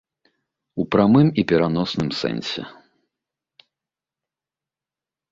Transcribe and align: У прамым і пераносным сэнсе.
У 0.83 0.85
прамым 0.93 1.27
і 1.41 1.43
пераносным 1.51 2.09
сэнсе. 2.21 2.63